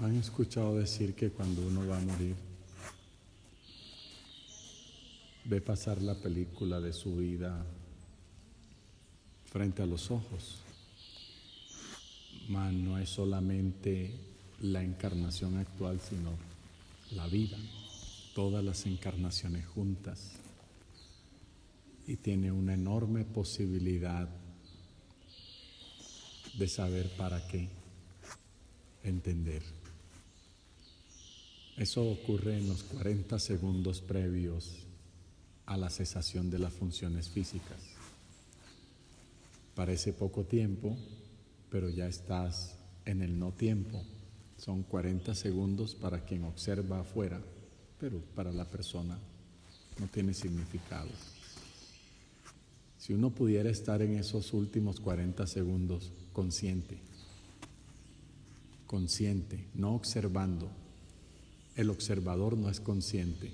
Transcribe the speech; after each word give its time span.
¿Han 0.00 0.16
escuchado 0.16 0.74
decir 0.74 1.14
que 1.14 1.30
cuando 1.30 1.62
uno 1.62 1.86
va 1.86 1.98
a 1.98 2.00
morir, 2.00 2.34
ve 5.44 5.60
pasar 5.60 6.02
la 6.02 6.16
película 6.16 6.80
de 6.80 6.92
su 6.92 7.16
vida 7.16 7.64
frente 9.46 9.82
a 9.82 9.86
los 9.86 10.10
ojos? 10.10 10.56
Mas 12.48 12.72
no 12.72 12.98
es 12.98 13.08
solamente 13.08 14.10
la 14.62 14.82
encarnación 14.82 15.58
actual, 15.58 16.00
sino 16.00 16.30
la 17.12 17.28
vida, 17.28 17.56
todas 18.34 18.64
las 18.64 18.86
encarnaciones 18.86 19.64
juntas. 19.64 20.32
Y 22.08 22.16
tiene 22.16 22.50
una 22.50 22.74
enorme 22.74 23.24
posibilidad 23.24 24.28
de 26.58 26.68
saber 26.68 27.08
para 27.16 27.46
qué, 27.46 27.68
entender. 29.04 29.83
Eso 31.76 32.08
ocurre 32.08 32.56
en 32.56 32.68
los 32.68 32.84
40 32.84 33.38
segundos 33.40 34.00
previos 34.00 34.84
a 35.66 35.76
la 35.76 35.90
cesación 35.90 36.48
de 36.48 36.60
las 36.60 36.72
funciones 36.72 37.28
físicas. 37.28 37.80
Parece 39.74 40.12
poco 40.12 40.44
tiempo, 40.44 40.96
pero 41.70 41.90
ya 41.90 42.06
estás 42.06 42.76
en 43.04 43.22
el 43.22 43.38
no 43.38 43.50
tiempo. 43.50 44.04
Son 44.56 44.84
40 44.84 45.34
segundos 45.34 45.96
para 45.96 46.24
quien 46.24 46.44
observa 46.44 47.00
afuera, 47.00 47.40
pero 47.98 48.20
para 48.36 48.52
la 48.52 48.66
persona 48.66 49.18
no 49.98 50.06
tiene 50.06 50.32
significado. 50.32 51.10
Si 52.98 53.12
uno 53.12 53.30
pudiera 53.30 53.68
estar 53.68 54.00
en 54.00 54.16
esos 54.16 54.52
últimos 54.52 55.00
40 55.00 55.44
segundos 55.48 56.12
consciente, 56.32 56.98
consciente, 58.86 59.66
no 59.74 59.94
observando, 59.94 60.70
el 61.76 61.90
observador 61.90 62.56
no 62.56 62.70
es 62.70 62.80
consciente. 62.80 63.52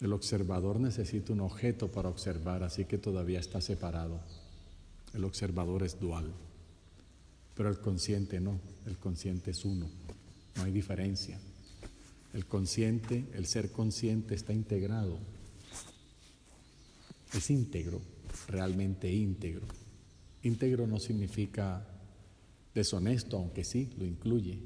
El 0.00 0.12
observador 0.12 0.78
necesita 0.78 1.32
un 1.32 1.40
objeto 1.40 1.88
para 1.88 2.08
observar, 2.08 2.62
así 2.62 2.84
que 2.84 2.98
todavía 2.98 3.40
está 3.40 3.60
separado. 3.60 4.20
El 5.14 5.24
observador 5.24 5.82
es 5.82 5.98
dual, 5.98 6.30
pero 7.54 7.70
el 7.70 7.78
consciente 7.78 8.40
no, 8.40 8.60
el 8.86 8.98
consciente 8.98 9.52
es 9.52 9.64
uno, 9.64 9.88
no 10.56 10.64
hay 10.64 10.72
diferencia. 10.72 11.38
El 12.34 12.44
consciente, 12.44 13.24
el 13.32 13.46
ser 13.46 13.72
consciente 13.72 14.34
está 14.34 14.52
integrado, 14.52 15.18
es 17.32 17.50
íntegro, 17.50 18.02
realmente 18.48 19.10
íntegro. 19.10 19.66
Íntegro 20.42 20.86
no 20.86 21.00
significa 21.00 21.86
deshonesto, 22.74 23.38
aunque 23.38 23.64
sí 23.64 23.90
lo 23.98 24.04
incluye. 24.04 24.58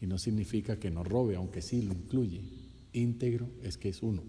Y 0.00 0.06
no 0.06 0.18
significa 0.18 0.78
que 0.78 0.90
no 0.90 1.04
robe, 1.04 1.36
aunque 1.36 1.62
sí 1.62 1.82
lo 1.82 1.92
incluye. 1.92 2.42
Íntegro 2.92 3.48
es 3.62 3.76
que 3.76 3.88
es 3.88 4.02
uno. 4.02 4.22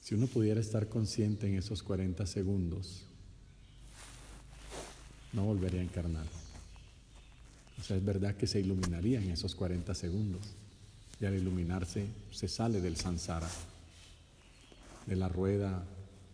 Si 0.00 0.14
uno 0.14 0.26
pudiera 0.26 0.60
estar 0.60 0.88
consciente 0.88 1.46
en 1.46 1.56
esos 1.56 1.82
40 1.82 2.26
segundos, 2.26 3.02
no 5.32 5.44
volvería 5.44 5.80
a 5.80 5.84
encarnar. 5.84 6.26
O 7.78 7.82
sea, 7.82 7.96
es 7.96 8.04
verdad 8.04 8.34
que 8.34 8.46
se 8.46 8.60
iluminaría 8.60 9.22
en 9.22 9.30
esos 9.30 9.54
40 9.54 9.94
segundos. 9.94 10.42
Y 11.20 11.26
al 11.26 11.34
iluminarse 11.34 12.06
se 12.32 12.48
sale 12.48 12.80
del 12.80 12.96
sansara, 12.96 13.48
de 15.06 15.16
la 15.16 15.28
rueda 15.28 15.84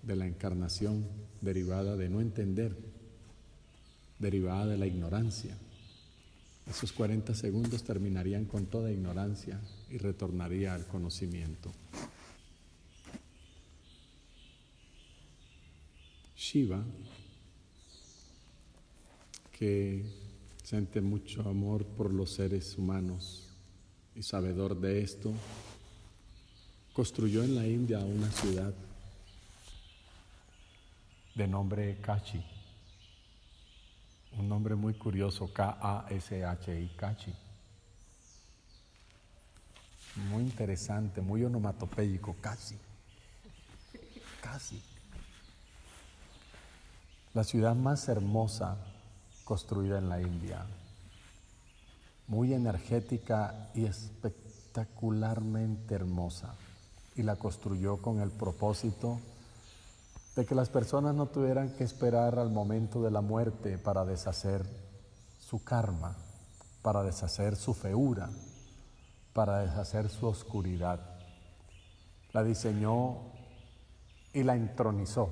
de 0.03 0.17
la 0.17 0.27
encarnación 0.27 1.05
derivada 1.41 1.97
de 1.97 2.09
no 2.09 2.21
entender 2.21 2.77
derivada 4.19 4.67
de 4.67 4.79
la 4.79 4.87
ignorancia. 4.87 5.57
Esos 6.69 6.93
40 6.93 7.35
segundos 7.35 7.85
terminarían 7.85 8.45
con 8.45 8.67
toda 8.67 8.91
ignorancia 8.91 9.61
y 9.91 9.99
retornaría 9.99 10.75
al 10.75 10.87
conocimiento. 10.87 11.71
Shiva, 16.37 16.83
que 19.57 20.05
siente 20.63 21.01
mucho 21.01 21.49
amor 21.49 21.87
por 21.87 22.13
los 22.13 22.31
seres 22.31 22.77
humanos 22.77 23.49
y 24.15 24.23
sabedor 24.23 24.79
de 24.81 25.03
esto, 25.03 25.33
construyó 26.93 27.45
en 27.45 27.55
la 27.55 27.67
India 27.67 27.99
una 28.01 28.31
ciudad 28.31 28.75
de 31.35 31.47
nombre 31.47 31.99
Kachi 32.01 32.56
un 34.39 34.49
nombre 34.49 34.75
muy 34.75 34.95
curioso, 34.95 35.53
K-A-S-H-I, 35.53 36.89
Kachi. 36.97 37.35
Muy 40.31 40.43
interesante, 40.43 41.21
muy 41.21 41.45
onomatopéyico, 41.45 42.35
casi. 42.41 42.77
Casi. 44.41 44.83
La 47.35 47.45
ciudad 47.45 47.75
más 47.75 48.09
hermosa 48.09 48.79
construida 49.45 49.99
en 49.99 50.09
la 50.09 50.21
India, 50.21 50.65
muy 52.29 52.55
energética 52.55 53.71
y 53.75 53.85
espectacularmente 53.85 55.95
hermosa. 55.95 56.55
Y 57.15 57.23
la 57.23 57.37
construyó 57.37 57.99
con 57.99 58.21
el 58.21 58.31
propósito 58.31 59.21
de 60.37 60.45
que 60.45 60.55
las 60.55 60.69
personas 60.69 61.15
no 61.15 61.27
tuvieran 61.27 61.71
que 61.71 61.83
esperar 61.83 62.39
al 62.39 62.51
momento 62.51 63.03
de 63.03 63.11
la 63.11 63.23
muerte 63.23 63.79
para 63.79 64.05
deshacer 64.05 64.67
su 65.39 65.65
karma, 65.65 66.15
para 66.83 67.03
deshacer 67.03 67.57
su 67.57 67.73
feura, 67.73 68.29
para 69.33 69.61
deshacer 69.61 70.11
su 70.11 70.27
oscuridad. 70.27 71.01
La 72.33 72.45
diseñó 72.45 73.33
y 74.35 74.43
la 74.43 74.55
entronizó 74.55 75.31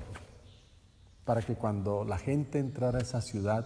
para 1.23 1.43
que 1.43 1.55
cuando 1.55 2.03
la 2.03 2.17
gente 2.17 2.57
entrara 2.57 2.97
a 2.97 3.01
esa 3.01 3.21
ciudad 3.21 3.65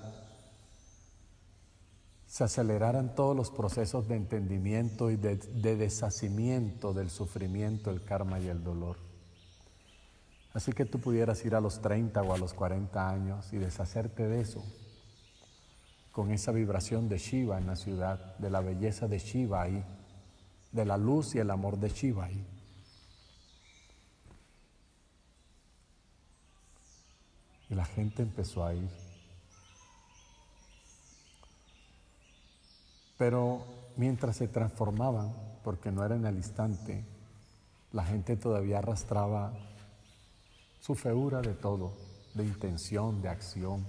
se 2.25 2.43
aceleraran 2.43 3.15
todos 3.15 3.35
los 3.35 3.49
procesos 3.49 4.09
de 4.09 4.17
entendimiento 4.17 5.09
y 5.09 5.15
de, 5.15 5.37
de 5.37 5.77
deshacimiento 5.77 6.93
del 6.93 7.09
sufrimiento, 7.09 7.91
el 7.91 8.03
karma 8.03 8.39
y 8.39 8.47
el 8.47 8.63
dolor. 8.63 9.08
Así 10.53 10.71
que 10.73 10.85
tú 10.85 10.99
pudieras 10.99 11.45
ir 11.45 11.55
a 11.55 11.61
los 11.61 11.81
30 11.81 12.21
o 12.21 12.33
a 12.33 12.37
los 12.37 12.53
40 12.53 13.09
años 13.09 13.53
y 13.53 13.57
deshacerte 13.57 14.27
de 14.27 14.41
eso, 14.41 14.63
con 16.11 16.31
esa 16.31 16.51
vibración 16.51 17.07
de 17.07 17.19
Shiva 17.19 17.59
en 17.59 17.67
la 17.67 17.75
ciudad, 17.75 18.37
de 18.37 18.49
la 18.49 18.61
belleza 18.61 19.07
de 19.07 19.19
Shiva 19.19 19.61
ahí, 19.61 19.83
de 20.71 20.85
la 20.85 20.97
luz 20.97 21.35
y 21.35 21.39
el 21.39 21.51
amor 21.51 21.77
de 21.77 21.89
Shiva 21.89 22.25
ahí. 22.25 22.45
Y 27.69 27.75
la 27.75 27.85
gente 27.85 28.23
empezó 28.23 28.65
a 28.65 28.73
ir. 28.73 28.89
Pero 33.19 33.63
mientras 33.95 34.37
se 34.37 34.47
transformaban, 34.47 35.31
porque 35.63 35.91
no 35.91 36.03
era 36.03 36.15
en 36.15 36.25
el 36.25 36.37
instante, 36.37 37.05
la 37.91 38.03
gente 38.03 38.35
todavía 38.37 38.79
arrastraba 38.79 39.53
su 40.79 40.95
feura 40.95 41.41
de 41.41 41.53
todo, 41.53 41.93
de 42.33 42.43
intención, 42.43 43.21
de 43.21 43.29
acción. 43.29 43.85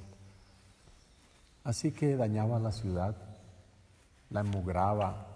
Así 1.65 1.93
que 1.93 2.17
dañaba 2.17 2.59
la 2.59 2.73
ciudad, 2.73 3.17
la 4.31 4.41
emugraba, 4.41 5.27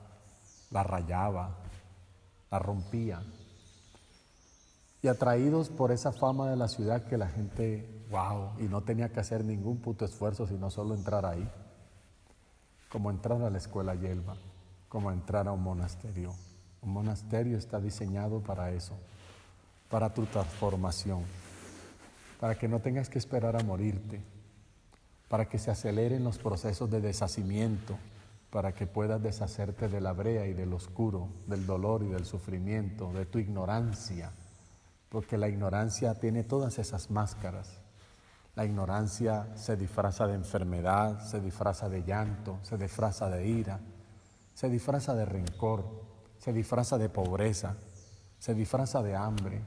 la 0.70 0.82
rayaba, 0.82 1.56
la 2.50 2.58
rompía. 2.58 3.22
Y 5.02 5.08
atraídos 5.08 5.68
por 5.68 5.92
esa 5.92 6.12
fama 6.12 6.48
de 6.48 6.56
la 6.56 6.66
ciudad 6.66 7.04
que 7.04 7.18
la 7.18 7.28
gente, 7.28 8.04
wow, 8.10 8.52
y 8.58 8.64
no 8.64 8.82
tenía 8.82 9.10
que 9.10 9.20
hacer 9.20 9.44
ningún 9.44 9.78
puto 9.78 10.04
esfuerzo 10.04 10.46
sino 10.46 10.70
solo 10.70 10.94
entrar 10.94 11.26
ahí, 11.26 11.48
como 12.90 13.10
entrar 13.10 13.40
a 13.42 13.50
la 13.50 13.58
escuela 13.58 13.94
Yelva, 13.94 14.36
como 14.88 15.12
entrar 15.12 15.46
a 15.46 15.52
un 15.52 15.62
monasterio. 15.62 16.34
Un 16.80 16.92
monasterio 16.92 17.58
está 17.58 17.80
diseñado 17.80 18.40
para 18.40 18.70
eso, 18.72 18.94
para 19.90 20.12
tu 20.12 20.24
transformación 20.26 21.22
para 22.44 22.56
que 22.56 22.68
no 22.68 22.80
tengas 22.80 23.08
que 23.08 23.18
esperar 23.18 23.56
a 23.56 23.64
morirte, 23.64 24.22
para 25.30 25.48
que 25.48 25.58
se 25.58 25.70
aceleren 25.70 26.24
los 26.24 26.36
procesos 26.36 26.90
de 26.90 27.00
deshacimiento, 27.00 27.96
para 28.50 28.74
que 28.74 28.86
puedas 28.86 29.22
deshacerte 29.22 29.88
de 29.88 30.02
la 30.02 30.12
brea 30.12 30.46
y 30.46 30.52
del 30.52 30.74
oscuro, 30.74 31.30
del 31.46 31.64
dolor 31.64 32.02
y 32.02 32.08
del 32.08 32.26
sufrimiento, 32.26 33.10
de 33.14 33.24
tu 33.24 33.38
ignorancia, 33.38 34.30
porque 35.08 35.38
la 35.38 35.48
ignorancia 35.48 36.20
tiene 36.20 36.44
todas 36.44 36.78
esas 36.78 37.10
máscaras. 37.10 37.80
La 38.56 38.66
ignorancia 38.66 39.48
se 39.56 39.78
disfraza 39.78 40.26
de 40.26 40.34
enfermedad, 40.34 41.26
se 41.26 41.40
disfraza 41.40 41.88
de 41.88 42.02
llanto, 42.02 42.58
se 42.60 42.76
disfraza 42.76 43.30
de 43.30 43.46
ira, 43.46 43.80
se 44.52 44.68
disfraza 44.68 45.14
de 45.14 45.24
rencor, 45.24 45.86
se 46.36 46.52
disfraza 46.52 46.98
de 46.98 47.08
pobreza, 47.08 47.78
se 48.38 48.52
disfraza 48.52 49.02
de 49.02 49.16
hambre, 49.16 49.62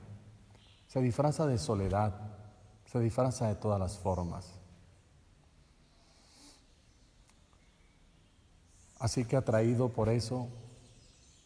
se 0.86 1.02
disfraza 1.02 1.48
de 1.48 1.58
soledad, 1.58 2.37
se 2.92 3.00
disfraza 3.00 3.48
de 3.48 3.56
todas 3.56 3.80
las 3.80 3.98
formas. 3.98 4.52
Así 9.00 9.26
que 9.26 9.38
atraído 9.38 9.90
por 9.90 10.10
eso, 10.10 10.48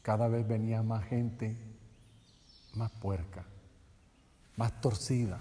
cada 0.02 0.28
vez 0.28 0.48
venía 0.48 0.82
más 0.84 1.04
gente 1.06 1.58
más 2.76 2.92
puerca, 2.92 3.44
más 4.56 4.80
torcida, 4.82 5.40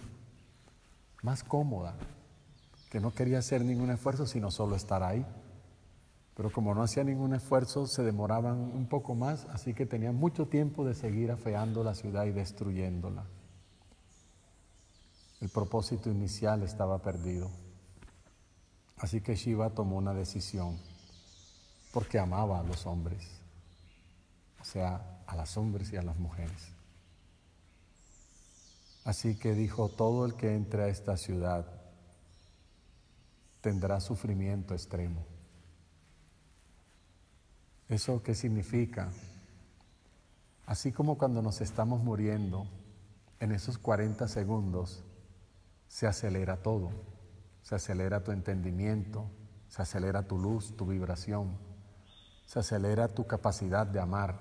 más 1.22 1.44
cómoda, 1.44 1.94
que 2.90 3.00
no 3.00 3.12
quería 3.12 3.38
hacer 3.38 3.64
ningún 3.64 3.90
esfuerzo 3.90 4.26
sino 4.26 4.50
solo 4.50 4.76
estar 4.76 5.02
ahí. 5.02 5.24
Pero 6.34 6.50
como 6.50 6.74
no 6.74 6.82
hacía 6.82 7.04
ningún 7.04 7.34
esfuerzo, 7.34 7.86
se 7.86 8.02
demoraban 8.02 8.56
un 8.56 8.86
poco 8.86 9.14
más, 9.14 9.46
así 9.52 9.74
que 9.74 9.84
tenían 9.84 10.16
mucho 10.16 10.46
tiempo 10.46 10.86
de 10.86 10.94
seguir 10.94 11.30
afeando 11.30 11.84
la 11.84 11.94
ciudad 11.94 12.24
y 12.24 12.30
destruyéndola. 12.30 13.24
El 15.40 15.48
propósito 15.48 16.10
inicial 16.10 16.62
estaba 16.62 17.00
perdido. 17.00 17.50
Así 18.98 19.22
que 19.22 19.34
Shiva 19.34 19.70
tomó 19.70 19.96
una 19.96 20.12
decisión 20.12 20.78
porque 21.92 22.18
amaba 22.18 22.60
a 22.60 22.62
los 22.62 22.86
hombres, 22.86 23.26
o 24.60 24.64
sea, 24.64 25.22
a 25.26 25.34
las 25.34 25.56
hombres 25.56 25.92
y 25.92 25.96
a 25.96 26.02
las 26.02 26.18
mujeres. 26.18 26.68
Así 29.04 29.38
que 29.38 29.54
dijo, 29.54 29.88
todo 29.88 30.26
el 30.26 30.34
que 30.34 30.54
entre 30.54 30.84
a 30.84 30.88
esta 30.88 31.16
ciudad 31.16 31.66
tendrá 33.62 33.98
sufrimiento 34.00 34.74
extremo. 34.74 35.24
¿Eso 37.88 38.22
qué 38.22 38.34
significa? 38.34 39.10
Así 40.66 40.92
como 40.92 41.18
cuando 41.18 41.42
nos 41.42 41.60
estamos 41.60 42.04
muriendo, 42.04 42.66
en 43.40 43.52
esos 43.52 43.78
40 43.78 44.28
segundos 44.28 45.02
se 45.90 46.06
acelera 46.06 46.62
todo, 46.62 46.92
se 47.62 47.74
acelera 47.74 48.22
tu 48.22 48.30
entendimiento, 48.30 49.28
se 49.68 49.82
acelera 49.82 50.22
tu 50.22 50.38
luz, 50.38 50.76
tu 50.76 50.86
vibración, 50.86 51.58
se 52.46 52.60
acelera 52.60 53.08
tu 53.08 53.26
capacidad 53.26 53.88
de 53.88 53.98
amar, 53.98 54.38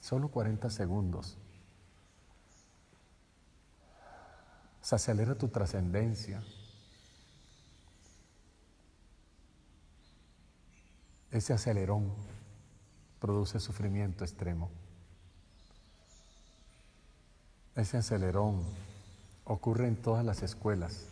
solo 0.00 0.28
40 0.28 0.68
segundos. 0.70 1.38
Se 4.80 4.96
acelera 4.96 5.36
tu 5.36 5.46
trascendencia. 5.46 6.42
Ese 11.30 11.52
acelerón 11.52 12.12
produce 13.20 13.60
sufrimiento 13.60 14.24
extremo. 14.24 14.68
Ese 17.76 17.98
acelerón 17.98 18.64
ocurre 19.52 19.86
en 19.86 19.96
todas 19.96 20.24
las 20.24 20.42
escuelas, 20.42 21.04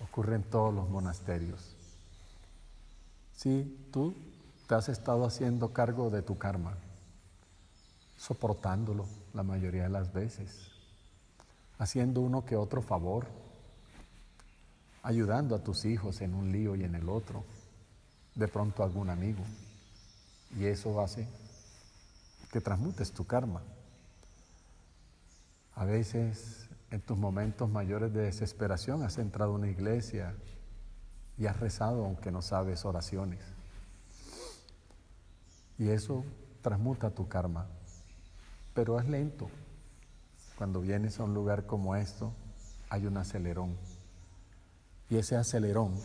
ocurre 0.00 0.36
en 0.36 0.44
todos 0.44 0.72
los 0.72 0.88
monasterios. 0.88 1.74
Si 3.32 3.88
tú 3.92 4.14
te 4.68 4.76
has 4.76 4.88
estado 4.88 5.24
haciendo 5.26 5.72
cargo 5.72 6.08
de 6.08 6.22
tu 6.22 6.38
karma, 6.38 6.74
soportándolo 8.16 9.06
la 9.32 9.42
mayoría 9.42 9.82
de 9.82 9.88
las 9.88 10.12
veces, 10.12 10.70
haciendo 11.78 12.20
uno 12.20 12.44
que 12.44 12.54
otro 12.54 12.80
favor, 12.80 13.26
ayudando 15.02 15.56
a 15.56 15.64
tus 15.64 15.84
hijos 15.84 16.20
en 16.20 16.32
un 16.32 16.52
lío 16.52 16.76
y 16.76 16.84
en 16.84 16.94
el 16.94 17.08
otro, 17.08 17.42
de 18.36 18.46
pronto 18.46 18.84
algún 18.84 19.10
amigo, 19.10 19.42
y 20.56 20.66
eso 20.66 21.00
hace 21.00 21.26
que 22.52 22.60
transmutes 22.60 23.10
tu 23.10 23.26
karma. 23.26 23.62
A 25.74 25.84
veces 25.84 26.63
en 26.94 27.00
tus 27.00 27.18
momentos 27.18 27.68
mayores 27.68 28.12
de 28.12 28.22
desesperación 28.22 29.02
has 29.02 29.18
entrado 29.18 29.50
a 29.50 29.54
una 29.56 29.68
iglesia 29.68 30.32
y 31.36 31.46
has 31.46 31.58
rezado 31.58 32.04
aunque 32.04 32.30
no 32.30 32.40
sabes 32.40 32.84
oraciones. 32.84 33.40
Y 35.76 35.88
eso 35.88 36.24
transmuta 36.62 37.10
tu 37.10 37.26
karma, 37.26 37.66
pero 38.74 39.00
es 39.00 39.08
lento. 39.08 39.50
Cuando 40.56 40.80
vienes 40.80 41.18
a 41.18 41.24
un 41.24 41.34
lugar 41.34 41.66
como 41.66 41.96
esto, 41.96 42.32
hay 42.88 43.06
un 43.06 43.16
acelerón. 43.16 43.76
Y 45.10 45.16
ese 45.16 45.34
acelerón 45.34 45.98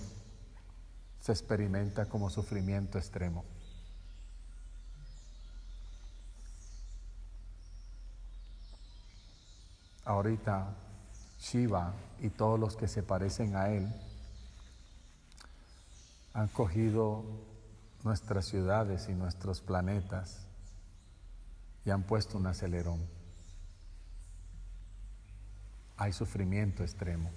se 1.20 1.32
experimenta 1.32 2.08
como 2.08 2.32
sufrimiento 2.32 2.98
extremo. 2.98 3.46
Ahorita 10.10 10.76
Shiva 11.40 11.94
y 12.20 12.32
todos 12.32 12.60
los 12.60 12.76
que 12.76 12.88
se 12.88 13.04
parecen 13.04 13.56
a 13.56 13.70
él 13.70 13.88
han 16.34 16.48
cogido 16.48 17.24
nuestras 18.04 18.46
ciudades 18.46 19.08
y 19.08 19.14
nuestros 19.14 19.62
planetas 19.62 20.48
y 21.86 21.92
han 21.92 22.02
puesto 22.02 22.40
un 22.40 22.48
acelerón. 22.48 23.06
Hay 25.98 26.12
sufrimiento 26.12 26.82
extremo. 26.82 27.30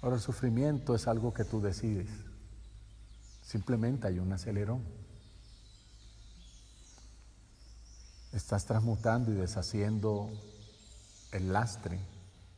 Ahora 0.00 0.16
el 0.16 0.22
sufrimiento 0.22 0.94
es 0.94 1.06
algo 1.06 1.34
que 1.34 1.44
tú 1.44 1.60
decides. 1.60 2.08
Simplemente 3.42 4.06
hay 4.06 4.18
un 4.18 4.32
acelerón. 4.32 4.82
Estás 8.32 8.64
transmutando 8.64 9.32
y 9.32 9.34
deshaciendo 9.34 10.30
el 11.32 11.52
lastre, 11.52 11.98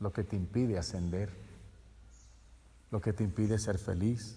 lo 0.00 0.12
que 0.12 0.24
te 0.24 0.36
impide 0.36 0.78
ascender, 0.78 1.30
lo 2.90 3.00
que 3.00 3.12
te 3.12 3.24
impide 3.24 3.58
ser 3.58 3.78
feliz, 3.78 4.36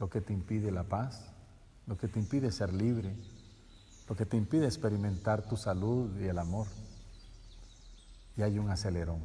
lo 0.00 0.10
que 0.10 0.20
te 0.20 0.32
impide 0.32 0.72
la 0.72 0.84
paz, 0.84 1.30
lo 1.86 1.96
que 1.96 2.08
te 2.08 2.18
impide 2.18 2.50
ser 2.50 2.72
libre, 2.72 3.14
lo 4.08 4.16
que 4.16 4.26
te 4.26 4.36
impide 4.36 4.66
experimentar 4.66 5.42
tu 5.42 5.56
salud 5.56 6.10
y 6.20 6.24
el 6.24 6.38
amor. 6.38 6.66
Y 8.36 8.42
hay 8.42 8.58
un 8.58 8.68
acelerón. 8.70 9.22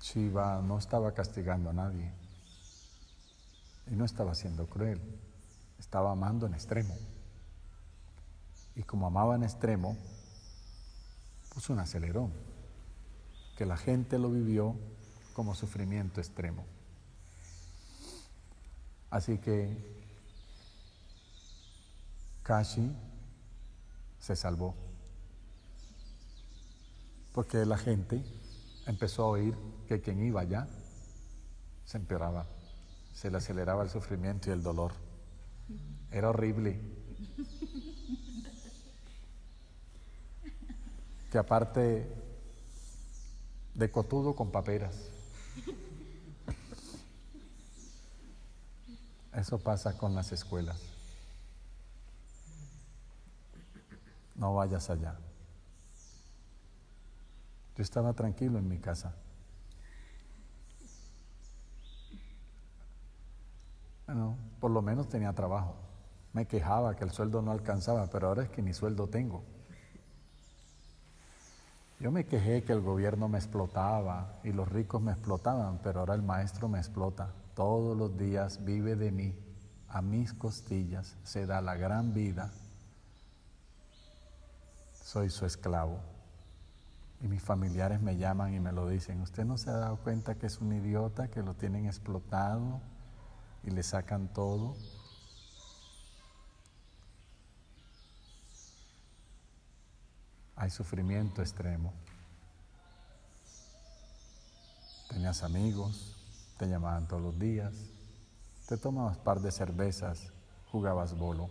Shiva 0.00 0.62
no 0.62 0.78
estaba 0.78 1.12
castigando 1.12 1.70
a 1.70 1.72
nadie. 1.72 2.23
Y 3.90 3.96
no 3.96 4.04
estaba 4.04 4.34
siendo 4.34 4.66
cruel, 4.68 5.00
estaba 5.78 6.12
amando 6.12 6.46
en 6.46 6.54
extremo. 6.54 6.96
Y 8.74 8.82
como 8.82 9.06
amaba 9.06 9.36
en 9.36 9.42
extremo, 9.42 9.96
puso 11.52 11.72
un 11.72 11.78
acelerón, 11.78 12.32
que 13.56 13.66
la 13.66 13.76
gente 13.76 14.18
lo 14.18 14.30
vivió 14.30 14.74
como 15.34 15.54
sufrimiento 15.54 16.20
extremo. 16.20 16.64
Así 19.10 19.38
que 19.38 19.76
Kashi 22.42 22.90
se 24.18 24.34
salvó, 24.34 24.74
porque 27.32 27.64
la 27.64 27.78
gente 27.78 28.24
empezó 28.86 29.24
a 29.24 29.28
oír 29.28 29.56
que 29.86 30.00
quien 30.00 30.24
iba 30.24 30.40
allá 30.40 30.66
se 31.84 31.98
empeoraba 31.98 32.46
se 33.14 33.30
le 33.30 33.38
aceleraba 33.38 33.82
el 33.84 33.90
sufrimiento 33.90 34.50
y 34.50 34.52
el 34.52 34.62
dolor. 34.62 34.92
Era 36.10 36.28
horrible. 36.28 36.80
Que 41.30 41.38
aparte 41.38 42.06
de 43.74 43.90
cotudo 43.90 44.34
con 44.36 44.50
paperas. 44.50 44.94
Eso 49.32 49.58
pasa 49.58 49.96
con 49.96 50.14
las 50.14 50.30
escuelas. 50.32 50.80
No 54.34 54.54
vayas 54.54 54.90
allá. 54.90 55.16
Yo 57.76 57.82
estaba 57.82 58.12
tranquilo 58.12 58.58
en 58.58 58.68
mi 58.68 58.78
casa. 58.78 59.14
Por 64.64 64.70
lo 64.70 64.80
menos 64.80 65.10
tenía 65.10 65.34
trabajo. 65.34 65.74
Me 66.32 66.46
quejaba 66.46 66.96
que 66.96 67.04
el 67.04 67.10
sueldo 67.10 67.42
no 67.42 67.50
alcanzaba, 67.50 68.06
pero 68.06 68.28
ahora 68.28 68.44
es 68.44 68.48
que 68.48 68.62
ni 68.62 68.72
sueldo 68.72 69.08
tengo. 69.08 69.44
Yo 72.00 72.10
me 72.10 72.24
quejé 72.24 72.64
que 72.64 72.72
el 72.72 72.80
gobierno 72.80 73.28
me 73.28 73.36
explotaba 73.36 74.40
y 74.42 74.52
los 74.52 74.66
ricos 74.66 75.02
me 75.02 75.12
explotaban, 75.12 75.80
pero 75.82 76.00
ahora 76.00 76.14
el 76.14 76.22
maestro 76.22 76.70
me 76.70 76.78
explota. 76.78 77.30
Todos 77.54 77.94
los 77.94 78.16
días 78.16 78.64
vive 78.64 78.96
de 78.96 79.12
mí, 79.12 79.38
a 79.90 80.00
mis 80.00 80.32
costillas, 80.32 81.14
se 81.24 81.44
da 81.44 81.60
la 81.60 81.76
gran 81.76 82.14
vida. 82.14 82.50
Soy 84.94 85.28
su 85.28 85.44
esclavo. 85.44 85.98
Y 87.20 87.28
mis 87.28 87.42
familiares 87.42 88.00
me 88.00 88.16
llaman 88.16 88.54
y 88.54 88.60
me 88.60 88.72
lo 88.72 88.88
dicen. 88.88 89.20
¿Usted 89.20 89.44
no 89.44 89.58
se 89.58 89.68
ha 89.68 89.74
dado 89.74 89.98
cuenta 89.98 90.36
que 90.36 90.46
es 90.46 90.58
un 90.58 90.72
idiota, 90.72 91.28
que 91.28 91.42
lo 91.42 91.52
tienen 91.52 91.84
explotado? 91.84 92.80
Y 93.66 93.70
le 93.70 93.82
sacan 93.82 94.32
todo. 94.32 94.76
Hay 100.56 100.70
sufrimiento 100.70 101.42
extremo. 101.42 101.92
Tenías 105.08 105.42
amigos, 105.42 106.16
te 106.58 106.66
llamaban 106.66 107.06
todos 107.06 107.22
los 107.22 107.38
días, 107.38 107.72
te 108.66 108.76
tomabas 108.76 109.16
par 109.18 109.40
de 109.40 109.52
cervezas, 109.52 110.32
jugabas 110.70 111.16
bolo. 111.16 111.50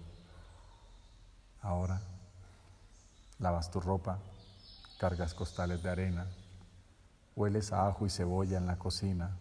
Ahora 1.61 2.01
lavas 3.39 3.71
tu 3.71 3.79
ropa, 3.79 4.19
cargas 4.97 5.33
costales 5.33 5.83
de 5.83 5.89
arena, 5.89 6.27
hueles 7.35 7.71
a 7.71 7.87
ajo 7.87 8.05
y 8.05 8.09
cebolla 8.09 8.57
en 8.57 8.65
la 8.65 8.77
cocina, 8.77 9.37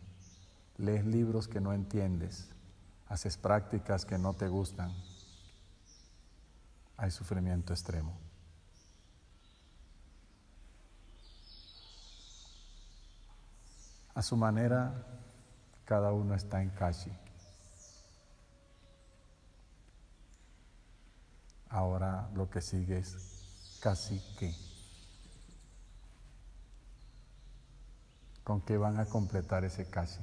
lees 0.77 1.05
libros 1.05 1.49
que 1.49 1.61
no 1.61 1.73
entiendes, 1.73 2.49
haces 3.13 3.37
prácticas 3.37 4.07
que 4.07 4.17
no 4.17 4.33
te 4.33 4.49
gustan. 4.49 4.91
Hay 6.97 7.11
sufrimiento 7.11 7.75
extremo. 7.75 8.19
A 14.15 14.23
su 14.23 14.35
manera, 14.35 14.95
cada 15.85 16.11
uno 16.15 16.35
está 16.35 16.63
en 16.63 16.71
Kashi. 16.71 17.13
Ahora 21.69 22.31
lo 22.35 22.49
que 22.49 22.63
sigue 22.63 22.97
es 22.97 23.79
casi 23.83 24.23
que. 24.39 24.55
¿Con 28.43 28.63
qué 28.63 28.79
van 28.79 28.99
a 28.99 29.05
completar 29.05 29.67
ese 29.67 29.91
casi? 29.91 30.21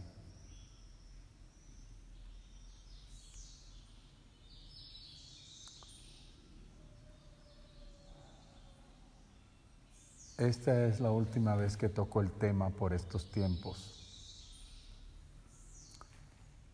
Esta 10.40 10.86
es 10.86 11.02
la 11.02 11.12
última 11.12 11.58
vez 11.58 11.76
que 11.76 11.90
toco 11.90 12.22
el 12.22 12.32
tema 12.32 12.70
por 12.70 12.94
estos 12.94 13.30
tiempos. 13.30 13.94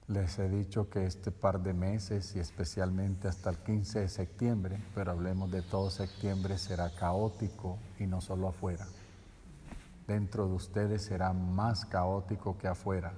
Les 0.06 0.38
he 0.38 0.48
dicho 0.48 0.88
que 0.88 1.08
este 1.08 1.32
par 1.32 1.60
de 1.64 1.74
meses 1.74 2.36
y 2.36 2.40
especialmente 2.40 3.28
hasta 3.28 3.50
el 3.50 3.58
15 3.58 4.02
de 4.02 4.08
septiembre, 4.10 4.80
pero 4.94 5.10
hablemos 5.10 5.50
de 5.50 5.64
todo 5.64 5.90
septiembre, 5.90 6.60
será 6.60 6.92
caótico 6.96 7.80
y 7.98 8.06
no 8.06 8.22
solo 8.22 8.50
afuera. 8.50 8.86
Dentro 10.06 10.48
de 10.48 10.54
ustedes 10.54 11.02
será 11.02 11.34
más 11.34 11.86
caótico 11.86 12.60
que 12.60 12.68
afuera. 12.68 13.14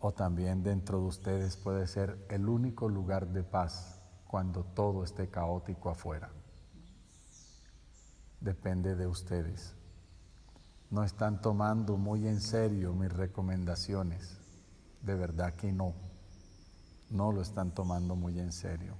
O 0.00 0.10
también 0.10 0.64
dentro 0.64 0.98
de 0.98 1.06
ustedes 1.06 1.56
puede 1.56 1.86
ser 1.86 2.18
el 2.30 2.48
único 2.48 2.88
lugar 2.88 3.28
de 3.28 3.44
paz 3.44 4.00
cuando 4.26 4.64
todo 4.64 5.04
esté 5.04 5.28
caótico 5.28 5.88
afuera 5.88 6.30
depende 8.40 8.96
de 8.96 9.06
ustedes. 9.06 9.74
No 10.90 11.04
están 11.04 11.40
tomando 11.40 11.96
muy 11.96 12.26
en 12.26 12.40
serio 12.40 12.92
mis 12.94 13.12
recomendaciones. 13.12 14.38
De 15.02 15.14
verdad 15.14 15.54
que 15.54 15.72
no. 15.72 15.94
No 17.10 17.32
lo 17.32 17.42
están 17.42 17.72
tomando 17.72 18.16
muy 18.16 18.38
en 18.38 18.52
serio. 18.52 18.94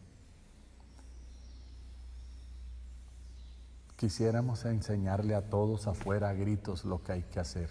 Quisiéramos 3.96 4.64
enseñarle 4.64 5.34
a 5.34 5.50
todos 5.50 5.86
afuera 5.86 6.30
a 6.30 6.32
gritos 6.32 6.84
lo 6.84 7.02
que 7.02 7.12
hay 7.12 7.22
que 7.22 7.40
hacer. 7.40 7.68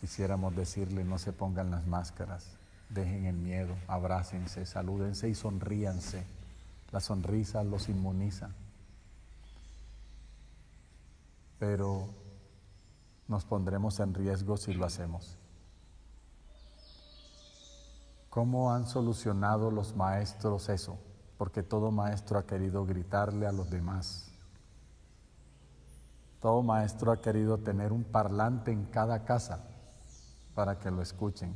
Quisiéramos 0.00 0.54
decirle 0.54 1.04
no 1.04 1.18
se 1.18 1.32
pongan 1.32 1.70
las 1.70 1.86
máscaras, 1.86 2.46
dejen 2.88 3.26
el 3.26 3.36
miedo, 3.36 3.74
abrácense, 3.88 4.64
salúdense 4.66 5.28
y 5.28 5.34
sonríanse. 5.34 6.24
La 6.92 7.00
sonrisa 7.00 7.64
los 7.64 7.88
inmuniza 7.88 8.50
pero 11.60 12.08
nos 13.28 13.44
pondremos 13.44 14.00
en 14.00 14.14
riesgo 14.14 14.56
si 14.56 14.72
lo 14.72 14.86
hacemos. 14.86 15.36
¿Cómo 18.30 18.72
han 18.72 18.86
solucionado 18.86 19.70
los 19.70 19.94
maestros 19.94 20.70
eso? 20.70 20.98
Porque 21.36 21.62
todo 21.62 21.90
maestro 21.90 22.38
ha 22.38 22.46
querido 22.46 22.86
gritarle 22.86 23.46
a 23.46 23.52
los 23.52 23.68
demás. 23.70 24.32
Todo 26.40 26.62
maestro 26.62 27.12
ha 27.12 27.20
querido 27.20 27.58
tener 27.58 27.92
un 27.92 28.04
parlante 28.04 28.72
en 28.72 28.86
cada 28.86 29.24
casa 29.24 29.68
para 30.54 30.78
que 30.78 30.90
lo 30.90 31.02
escuchen. 31.02 31.54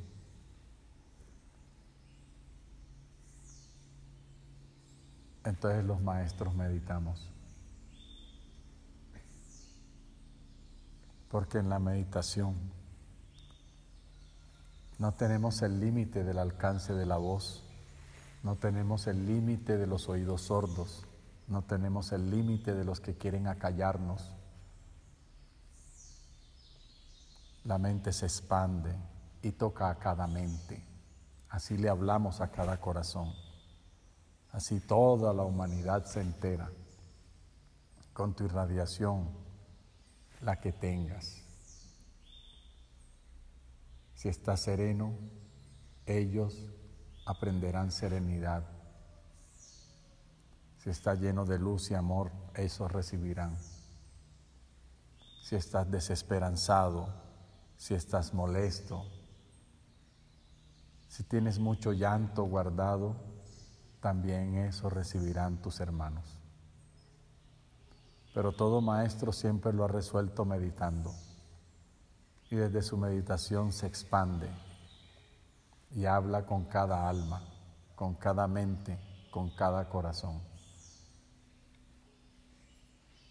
Entonces 5.44 5.82
los 5.84 6.02
maestros 6.02 6.54
meditamos. 6.54 7.33
Porque 11.30 11.58
en 11.58 11.68
la 11.68 11.78
meditación 11.78 12.54
no 14.98 15.14
tenemos 15.14 15.62
el 15.62 15.80
límite 15.80 16.22
del 16.22 16.38
alcance 16.38 16.94
de 16.94 17.06
la 17.06 17.16
voz, 17.16 17.64
no 18.42 18.56
tenemos 18.56 19.06
el 19.06 19.26
límite 19.26 19.76
de 19.76 19.86
los 19.86 20.08
oídos 20.08 20.42
sordos, 20.42 21.04
no 21.48 21.62
tenemos 21.62 22.12
el 22.12 22.30
límite 22.30 22.74
de 22.74 22.84
los 22.84 23.00
que 23.00 23.16
quieren 23.16 23.46
acallarnos. 23.48 24.30
La 27.64 27.78
mente 27.78 28.12
se 28.12 28.26
expande 28.26 28.94
y 29.42 29.52
toca 29.52 29.90
a 29.90 29.98
cada 29.98 30.26
mente. 30.26 30.86
Así 31.48 31.76
le 31.76 31.88
hablamos 31.88 32.40
a 32.40 32.50
cada 32.50 32.80
corazón. 32.80 33.32
Así 34.52 34.80
toda 34.80 35.32
la 35.32 35.42
humanidad 35.42 36.04
se 36.04 36.20
entera 36.20 36.70
con 38.12 38.34
tu 38.34 38.44
irradiación 38.44 39.43
la 40.44 40.60
que 40.60 40.72
tengas. 40.72 41.42
Si 44.14 44.28
estás 44.28 44.60
sereno, 44.60 45.14
ellos 46.06 46.70
aprenderán 47.26 47.90
serenidad. 47.90 48.64
Si 50.78 50.90
estás 50.90 51.18
lleno 51.20 51.46
de 51.46 51.58
luz 51.58 51.90
y 51.90 51.94
amor, 51.94 52.30
esos 52.54 52.92
recibirán. 52.92 53.56
Si 55.42 55.56
estás 55.56 55.90
desesperanzado, 55.90 57.08
si 57.76 57.94
estás 57.94 58.34
molesto, 58.34 59.04
si 61.08 61.22
tienes 61.22 61.58
mucho 61.58 61.92
llanto 61.92 62.44
guardado, 62.44 63.16
también 64.00 64.56
eso 64.56 64.90
recibirán 64.90 65.62
tus 65.62 65.80
hermanos. 65.80 66.43
Pero 68.34 68.50
todo 68.50 68.80
maestro 68.80 69.32
siempre 69.32 69.72
lo 69.72 69.84
ha 69.84 69.88
resuelto 69.88 70.44
meditando. 70.44 71.14
Y 72.50 72.56
desde 72.56 72.82
su 72.82 72.98
meditación 72.98 73.72
se 73.72 73.86
expande 73.86 74.50
y 75.92 76.04
habla 76.04 76.44
con 76.44 76.64
cada 76.64 77.08
alma, 77.08 77.42
con 77.94 78.14
cada 78.14 78.48
mente, 78.48 78.98
con 79.30 79.50
cada 79.50 79.88
corazón. 79.88 80.42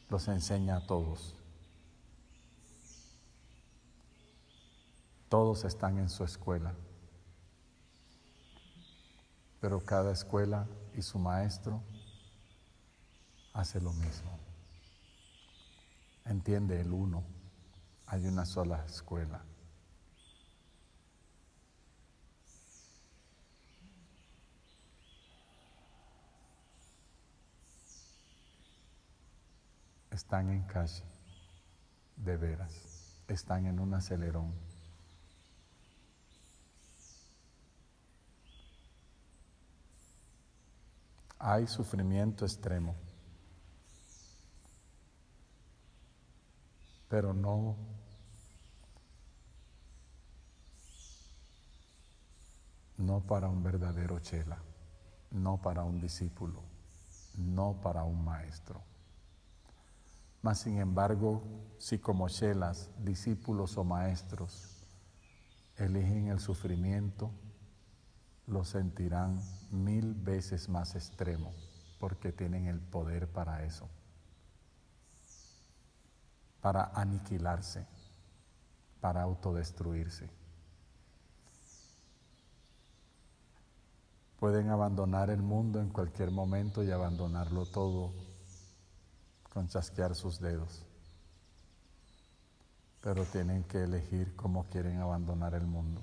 Los 0.10 0.28
enseña 0.30 0.78
a 0.78 0.88
todos. 0.88 1.36
Todos 5.28 5.66
están 5.66 5.98
en 5.98 6.10
su 6.10 6.24
escuela, 6.24 6.76
pero 9.60 9.84
cada 9.84 10.12
escuela 10.12 10.68
y 10.94 11.02
su 11.02 11.18
maestro 11.18 11.82
hace 13.52 13.82
lo 13.82 13.92
mismo. 13.94 14.43
Entiende 16.26 16.80
el 16.80 16.94
uno, 16.94 17.24
hay 18.06 18.26
una 18.26 18.46
sola 18.46 18.84
escuela. 18.86 19.44
Están 30.12 30.50
en 30.50 30.64
calle, 30.64 31.04
de 32.16 32.38
veras, 32.38 33.22
están 33.28 33.66
en 33.66 33.80
un 33.80 33.94
acelerón. 33.94 34.54
Hay 41.40 41.68
sufrimiento 41.68 42.46
extremo. 42.46 42.96
Pero 47.14 47.32
no 47.32 47.76
no 52.98 53.22
para 53.22 53.48
un 53.50 53.62
verdadero 53.62 54.18
chela, 54.18 54.58
no 55.30 55.62
para 55.62 55.84
un 55.84 56.02
discípulo, 56.02 56.64
no 57.38 57.80
para 57.84 58.04
un 58.04 58.26
maestro. 58.26 58.82
Mas 60.42 60.62
sin 60.62 60.80
embargo, 60.80 61.44
si 61.78 62.00
como 62.00 62.30
chelas, 62.30 62.90
discípulos 62.98 63.78
o 63.78 63.84
maestros 63.84 64.84
eligen 65.78 66.30
el 66.30 66.40
sufrimiento, 66.40 67.30
lo 68.48 68.64
sentirán 68.64 69.40
mil 69.70 70.16
veces 70.16 70.68
más 70.68 70.96
extremo, 70.96 71.54
porque 72.00 72.32
tienen 72.32 72.66
el 72.66 72.80
poder 72.80 73.32
para 73.32 73.64
eso 73.66 73.88
para 76.64 76.92
aniquilarse, 76.96 77.86
para 79.02 79.22
autodestruirse. 79.22 80.30
Pueden 84.40 84.70
abandonar 84.70 85.30
el 85.30 85.42
mundo 85.42 85.82
en 85.82 85.90
cualquier 85.90 86.32
momento 86.32 86.82
y 86.82 86.90
abandonarlo 86.90 87.66
todo 87.66 88.14
con 89.52 89.68
chasquear 89.68 90.16
sus 90.16 90.40
dedos. 90.40 90.86
Pero 93.02 93.26
tienen 93.26 93.66
que 93.66 93.84
elegir 93.84 94.34
cómo 94.38 94.64
quieren 94.70 95.02
abandonar 95.02 95.56
el 95.56 95.68
mundo. 95.68 96.02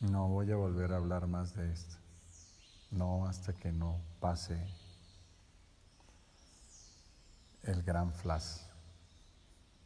No 0.00 0.28
voy 0.28 0.52
a 0.52 0.56
volver 0.56 0.92
a 0.92 0.96
hablar 0.96 1.26
más 1.26 1.54
de 1.54 1.72
esto. 1.72 2.03
No 2.94 3.26
hasta 3.26 3.52
que 3.52 3.72
no 3.72 4.00
pase 4.20 4.56
el 7.64 7.82
gran 7.82 8.12
flash 8.12 8.58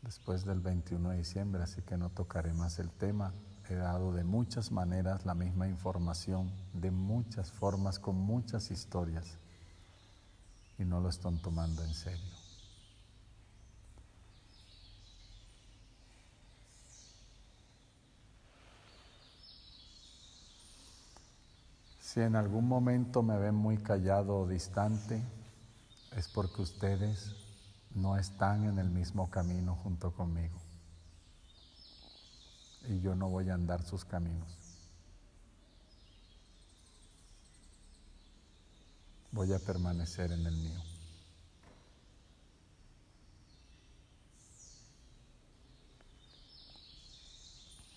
después 0.03 0.45
del 0.45 0.61
21 0.61 1.11
de 1.11 1.19
diciembre, 1.19 1.63
así 1.63 1.83
que 1.83 1.97
no 1.97 2.11
tocaré 2.11 2.53
más 2.53 2.79
el 2.79 2.91
tema. 2.91 3.33
He 3.69 3.75
dado 3.75 4.13
de 4.13 4.25
muchas 4.25 4.73
maneras 4.73 5.27
la 5.27 5.35
misma 5.35 5.69
información, 5.69 6.53
de 6.73 6.91
muchas 6.91 7.51
formas, 7.53 7.99
con 7.99 8.17
muchas 8.17 8.71
historias, 8.71 9.39
y 10.79 10.85
no 10.85 11.01
lo 11.01 11.09
están 11.09 11.39
tomando 11.39 11.83
en 11.85 11.95
serio. 11.95 12.48
Si 22.09 22.21
en 22.21 22.37
algún 22.37 22.67
momento 22.67 23.23
me 23.23 23.37
ven 23.37 23.55
muy 23.55 23.77
callado 23.77 24.39
o 24.39 24.49
distante, 24.49 25.23
es 26.17 26.27
porque 26.27 26.63
ustedes 26.63 27.37
no 27.95 28.17
están 28.17 28.65
en 28.65 28.79
el 28.79 28.89
mismo 28.89 29.29
camino 29.29 29.75
junto 29.75 30.11
conmigo. 30.15 30.59
Y 32.87 33.03
yo 33.03 33.15
no 33.15 33.29
voy 33.29 33.51
a 33.51 33.55
andar 33.55 33.83
sus 33.83 34.07
caminos. 34.07 34.49
Voy 39.31 39.53
a 39.53 39.59
permanecer 39.59 40.33
en 40.33 40.47
el 40.47 40.57
mío. 40.57 40.81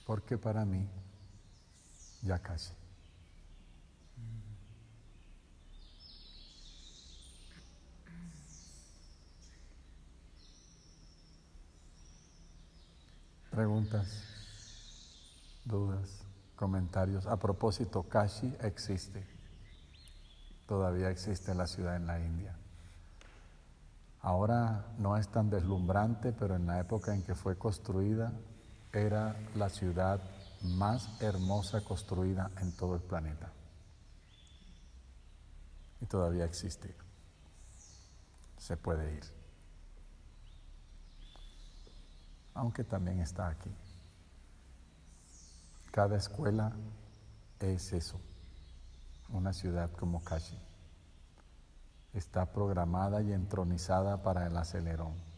Porque 0.05 0.37
para 0.37 0.65
mí 0.65 0.85
ya 2.23 2.37
casi. 2.39 2.80
Preguntas, 13.51 14.07
dudas, 15.65 16.23
comentarios. 16.55 17.27
A 17.27 17.37
propósito, 17.37 18.03
Kashi 18.03 18.55
existe. 18.61 19.27
Todavía 20.67 21.09
existe 21.09 21.53
la 21.53 21.67
ciudad 21.67 21.97
en 21.97 22.07
la 22.07 22.19
India. 22.19 22.55
Ahora 24.21 24.85
no 24.97 25.17
es 25.17 25.27
tan 25.27 25.49
deslumbrante, 25.49 26.31
pero 26.31 26.55
en 26.55 26.65
la 26.65 26.79
época 26.79 27.13
en 27.13 27.23
que 27.23 27.35
fue 27.35 27.57
construida 27.57 28.31
era 28.93 29.35
la 29.55 29.69
ciudad 29.69 30.21
más 30.61 31.21
hermosa 31.21 31.81
construida 31.83 32.51
en 32.61 32.71
todo 32.77 32.95
el 32.95 33.01
planeta. 33.01 33.51
Y 36.01 36.05
todavía 36.05 36.45
existe. 36.45 36.95
Se 38.57 38.75
puede 38.75 39.13
ir 39.13 39.41
aunque 42.53 42.83
también 42.83 43.19
está 43.19 43.47
aquí. 43.47 43.71
Cada 45.91 46.17
escuela 46.17 46.73
es 47.59 47.93
eso, 47.93 48.19
una 49.29 49.53
ciudad 49.53 49.91
como 49.91 50.23
Kashi. 50.23 50.57
Está 52.13 52.51
programada 52.51 53.21
y 53.21 53.31
entronizada 53.31 54.21
para 54.21 54.47
el 54.47 54.57
acelerón. 54.57 55.30